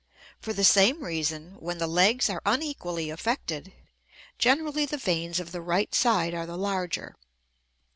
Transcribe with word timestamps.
For 0.39 0.51
the 0.51 0.63
same 0.63 1.03
reason 1.03 1.57
when 1.59 1.77
the 1.77 1.85
legs 1.85 2.27
are 2.27 2.41
unequally 2.43 3.11
affected, 3.11 3.71
generally 4.39 4.87
the 4.87 4.97
veins 4.97 5.39
of 5.39 5.51
the 5.51 5.61
right 5.61 5.93
side 5.93 6.33
are 6.33 6.47
the 6.47 6.57
larger. 6.57 7.15